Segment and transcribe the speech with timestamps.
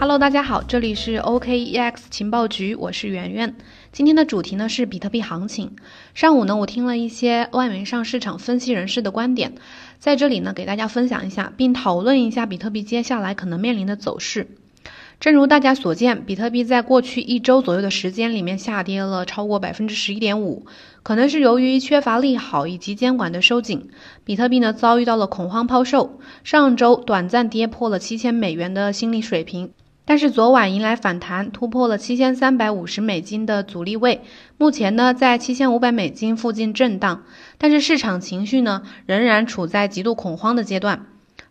[0.00, 3.54] Hello，大家好，这里是 OKEX 情报局，我是圆圆。
[3.92, 5.76] 今天的主题呢是比特币行情。
[6.14, 9.54] 上午呢，我听了一些外媒上市场分析人士的观点，
[9.98, 14.48] 在这里呢给大家分享一下，并讨论一下比特币接下来可能面临的走势。
[15.20, 20.66] 正如大家所见，比特币在过去一周左右的时间里面下跌了超过百分之十一点五，
[21.02, 23.88] 可能是由于缺乏利好以及监管的收紧，
[24.24, 29.70] 比特币呢遭遇到了恐慌抛售，上周短暂跌破了七千美元的心理水平。
[30.06, 34.20] 但是昨晚迎来反弹，突破了七千三百五十美金的阻力位，
[34.58, 37.22] 目前呢在七千五百美金附近震荡。
[37.56, 41.06] 但是市场情绪呢仍然处在极度恐慌的阶段。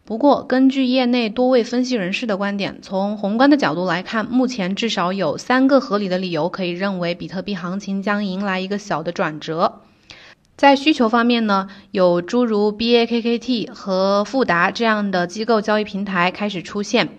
[0.06, 9.82] 不过，根据业内多位分析人士的观点，从宏观的角度来看，目前至少有三个合理的理由可以认为比特币行情将迎来一个小的转折。
[10.56, 17.10] 在需求方面呢，有诸如 Bakkt 和富达这样的机构交易平台开始出现。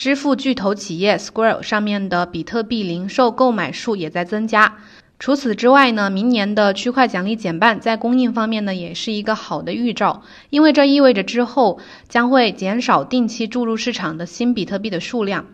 [0.00, 4.78] 支付巨头企业 Square 上面的比特币零售购买数也在增加。
[5.18, 15.44] 除此之外呢，明年的区块奖励减半在供应方面呢，也是一个好的预兆，因为这意味着之后将会减少定期注入市场的新比特币的数量。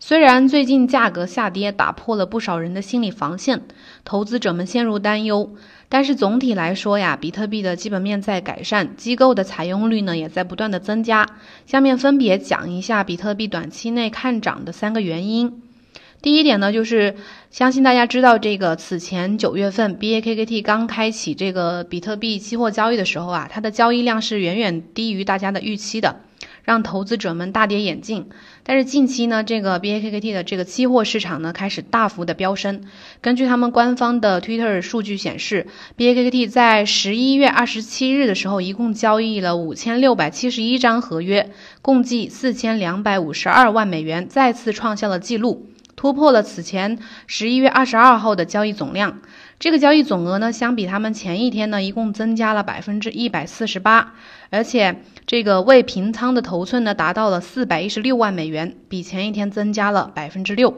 [0.00, 3.62] 虽然最近价格下跌打破了不少人的心理防线，
[4.04, 5.54] 投资者们陷入担忧。
[5.88, 11.26] 但是总体来说呀，比特币的基本面在改善，机构的采用率呢也在不断的增加。
[11.66, 15.62] 下面分别讲一下比特币短期内看涨的三个原因。
[16.20, 17.16] 第一点呢，就是
[17.50, 26.20] 相信大家知道，这个此前九月份 Bakkt 刚开启这个比特币期货交易的时候啊，它的交易量是远远低于大家的预期的。
[26.64, 28.30] 让投资者们大跌眼镜，
[28.62, 32.84] 但是近期呢，这个 Bakkt 的这个期货市场呢开始大幅的飙升。
[33.20, 35.66] 根据他们官方的 Twitter 数据显示
[35.98, 41.50] ，Bakkt 在十一月二十七日的时候，一共交易了五千六百七十一张合约，
[41.82, 49.20] 共计四千两百五十二万美元，再次创下了纪录，突破了此前十一月二十二号的交易总量。
[49.58, 54.14] 这个交易总额呢，相比他们前一天呢，一共增加了百分之一百四十八，
[54.50, 54.96] 而且
[55.26, 60.74] 这个未平仓的头寸呢，达到了四百一十六万美元，比前一天增加了百分之六。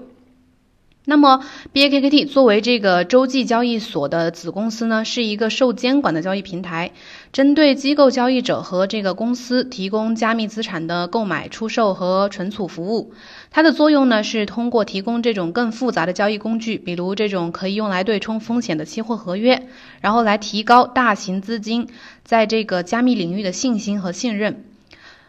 [1.09, 6.91] 那么，Bakkt 作为这个洲际交易所的子公司呢，是一个受监管的交易平台，
[7.33, 13.15] 针对机构交易者和这个公司提供加密资产的购买、出售和存储服务。
[13.53, 19.69] 它的作用呢，是通过提供这种更复杂的交易工具，比如这种可以用来对冲风险的期货合约，
[20.01, 21.87] 然后来提高大型资金
[22.25, 24.65] 在这个加密领域的信心和信任。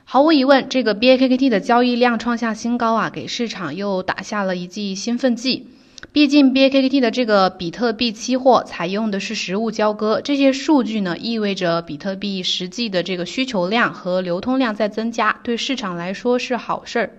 [0.09, 5.67] 毫无疑问，这个 Bakkt 的交易量创下新高啊，给市场又打下了一剂兴奋剂。
[6.13, 17.11] 毕竟 Bakkt 的这个比特币期货采用的是实物交割，这些数据呢，意味着比特币实际的这个需求量和流通量在增加，对市场来说是好事儿。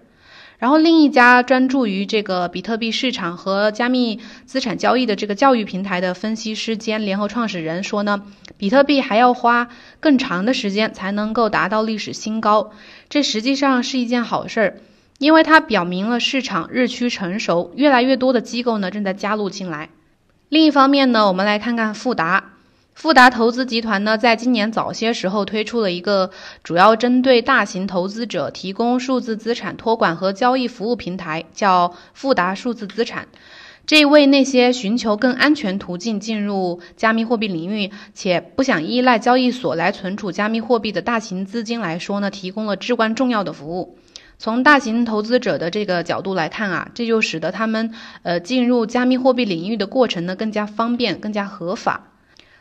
[0.58, 8.22] 然后，另一家专注于这个比特币市场和加密资产交易的这个教育平台的分析师兼联合创始人说呢，
[8.56, 9.68] 比特币还要花
[10.00, 12.72] 更长的时间才能够达到历史新高。
[13.08, 14.80] 这实际上是一件好事儿，
[15.18, 19.90] 因为它表明了市场日趋成熟，越来越多的机构呢正在加入进来。
[20.48, 22.57] 另一方面呢，我们来看看富达。
[22.98, 26.32] 富达投资集团呢，在今年早些时候推出了一个
[26.64, 33.28] 主要针对大型投资者提供数字资产托管和交易服务平台，叫富达数字资产。
[33.86, 43.96] 这为那些寻求更安全途径进入加密货币领域，且不想依赖交易所来存储加密货币的大型资金来说呢，提供了至关重要的服务。
[44.38, 47.92] 从大型投资者的这个角度来看啊，这就使得他们
[48.24, 52.08] 呃进入加密货币领域的过程呢更加方便、更加合法。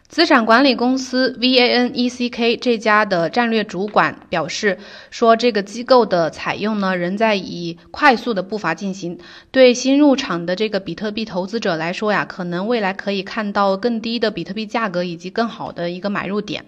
[0.10, 4.78] 资产管理公司 VANECK 这家的战略主管表示
[5.12, 9.20] 说，这个机构的采用呢，仍在以快速的步伐进行。
[9.52, 16.66] 对新入场的这个比特币投资者来说呀，可能未来可以看到更低的比特币价格以及更好的一个买入点。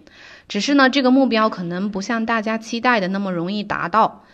[0.50, 4.26] 只是呢，这个目标可能不像大家期待的那么容易达到。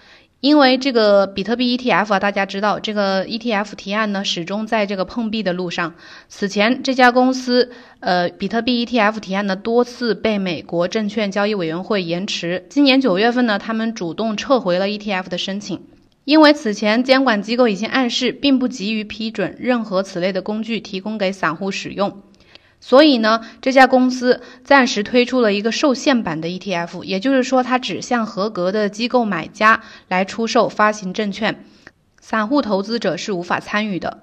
[0.45, 5.95] 因为这个比特币 ETF 啊，大家知道这个 ETF 提案呢，始终在这个碰壁的路上。
[6.29, 12.67] 此前这家公司，呃，比特币 ETF 提案呢，多次被美国证券交易委员会延迟。
[12.69, 15.81] 今年九月份呢，他们主动撤回了 ETF 的申请，
[16.25, 22.21] 因为此前监管机构已经暗示，并不急于批准任何此类的工具提供给散户使用。
[22.87, 31.65] 所以呢，这家公司暂时推出了一个受限版的 ETF，也就是说，它只向合格的机构买家来出售发行证券，
[32.21, 34.19] 散户投资者是无法参与的。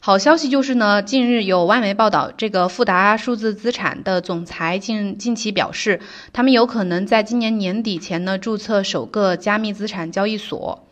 [0.00, 6.00] 好消息就是呢，近日有外媒报道，这个富达数字资产的总裁近近期表示，
[6.34, 10.86] 他们有可能在今年年底前呢注册首个加密资产交易所。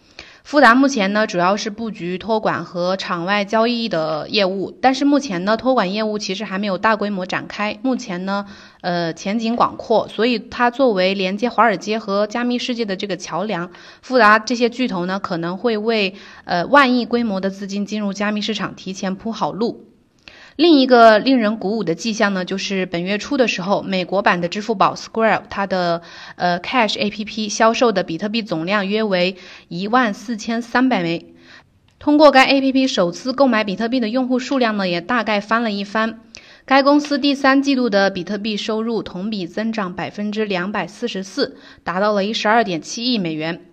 [0.50, 8.46] 富达目前呢主要是布局托管和场外交易的业务，但是目前呢托管业务其实还没有大规模展开，目前呢
[8.80, 13.70] 呃前景广阔，所以它作为连接华尔街和加密世界的这个桥梁，
[14.02, 19.89] 富达这些巨头呢可能会为呃万亿规模的资金进入加密市场提前铺好路。
[20.60, 26.02] 另一个令人鼓舞的迹象呢，就是本月初的时候，美国版的支付宝 Square 它的
[26.36, 29.36] 呃 Cash APP 销售的比特币总量约为
[29.68, 31.32] 一万四千三百枚，
[31.98, 36.20] 通过该 APP 首次购买比特币的用户数量呢，也大概翻了一番。
[36.66, 43.69] 该公司第三季度的比特币收入同比增长百分之两百四十四，达到了一十二点七亿美元。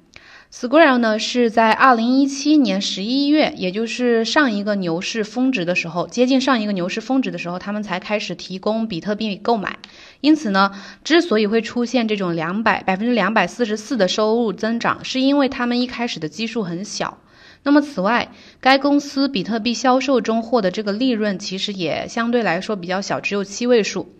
[0.49, 9.77] Square 呢是在二零一七年十一月，也就是上一个牛市峰值的时候，接近上一个牛市峰值的时候，他们才开始提供比特币购买。
[10.21, 10.71] 因此呢，
[11.03, 17.17] 之所以会出现这种两百百分之两百四十四的收入增长，是因为他们一开始的基数很小。
[17.63, 24.13] 那么此外，该公司比特币销售中获得这个利润其实也相对来说比较小，只有七位数。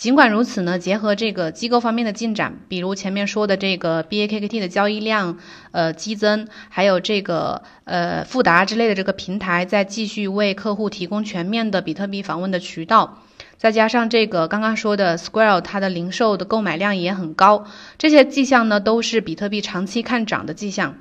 [0.00, 5.36] 尽管如此呢，结合这个机构方面的进展，比如前面说的这个 BAKKT 的交易量
[5.72, 13.18] 呃激增，还有这个呃富达之类的这个平台在继续为客户提供全面的比特币访问的渠道，
[13.58, 17.66] 再加上这个刚刚说的 Square 它的零售的购买量也很高，
[17.98, 20.94] 这些迹象呢都是比特币长期看涨的迹象。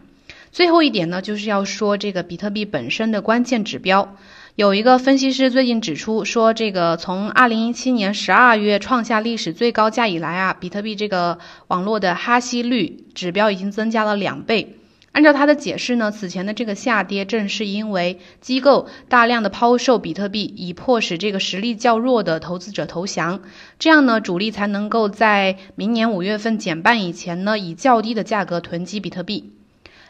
[0.51, 4.17] 最后一点呢，就是要说这个比特币本身的关键指标。
[4.59, 14.75] 有一个分析师最近指出说，这个从二零一七年十二月创下历史最高价以来啊，比特币这个网络的哈希率指标已经增加了两倍。
[15.13, 23.39] 按照他的解释呢，此前的这个下跌正是因为机构大量的抛售比特币，以迫使这个实力较弱的投资者投降，
[23.79, 29.53] 这样呢，主力才能够在明年五月份减半以前呢，以较低的价格囤积比特币。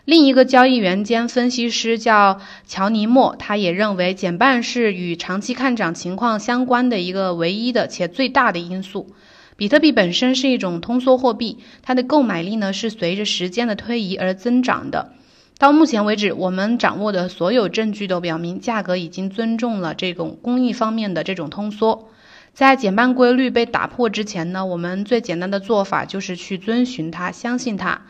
[0.09, 9.13] 另一个交易员兼分析师叫乔尼莫，他也认为减半是与长期看涨情况相关的一个唯一的且最大的因素。
[9.55, 15.13] 比特币本身是一种通缩货币，它的购买力呢是随着时间的推移而增长的。
[15.59, 22.09] 到目前为止，我们掌握的所有证据都表明，价格已经尊重了这种工艺方面的这种通缩。
[22.55, 28.01] 在减半规律被打破之前呢，我们最简单的做法就是去遵循它，相信它。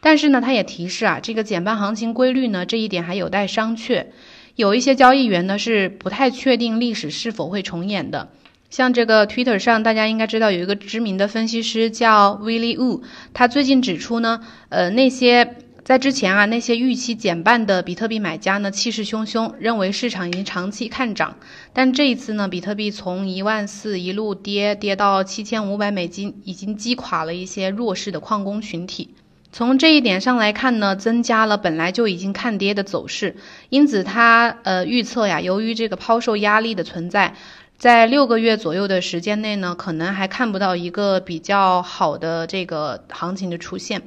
[0.00, 4.06] 但是呢，他也提示啊，这个减半行情规律呢，这一点还有待商榷。
[4.54, 8.28] 有一些交易员呢是不太确定历史是否会重演的。
[8.70, 13.02] 像这个 Twitter 上，大家应该知道有一个知名的分析师叫 Willie Wu，
[13.32, 21.36] 他最近指出呢，呃，那些在之前啊，那些预期减半的比特币买家呢，气势汹汹，认为市场已经长期看涨。
[21.72, 29.14] 但这一次呢，比特币从一万四一路跌跌到七千五百美金，已经击垮了一些弱势的矿工群体。
[29.50, 33.36] 从这一点上来看呢，增加了本来就已经看跌的走势，
[33.70, 37.34] 因此他呃预测呀，由于这个抛售压力的存在，
[37.78, 44.02] 在六个月左右的时间内呢，可能还看不到一个比较好的这个行情的出现。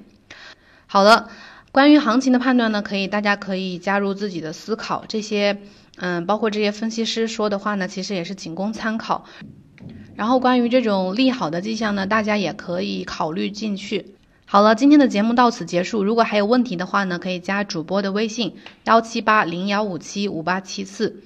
[0.85, 1.29] 好了，
[1.71, 5.57] 关于行情的判断呢，可以大家可以加入自己的思考，这些
[5.97, 9.25] 嗯，包括这些分析师说的话呢，其实也是仅供参考。
[10.15, 14.13] 然后关于这种利好的迹象呢，大家也可以考虑进去。
[14.51, 16.03] 好了，今天的节目到此结束。
[16.03, 21.23] 如果还有问题的话呢，可以加主播的微信幺七八零幺五七五八七四，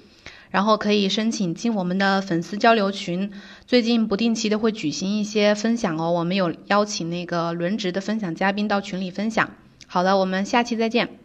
[0.52, 3.32] 然后可以申请进我们的粉丝交流群。
[3.66, 9.50] 最近不定期的会举行一些分享哦，我们有邀请那个轮值的分享嘉宾到群里分享。
[9.88, 11.25] 好了，我们下期再见。